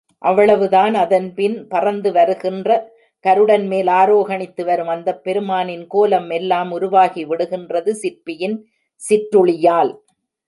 அவ்வளவுதான் 0.21 0.93
அதன்பின் 0.95 1.67
பறந்து 1.67 2.11
வருகின்ற 2.11 2.69
கருடன்மேல் 3.25 3.89
ஆரோகணித்து 3.91 4.63
வரும் 4.65 4.87
அந்தப் 4.87 5.23
பெருமானின் 5.23 5.87
கோலம் 5.87 6.29
எல்லாம் 6.29 6.71
உருவாகிவிடுகிறது 6.71 7.93
சிற்பியின் 7.95 8.57
சிற்றுளியால். 9.01 9.93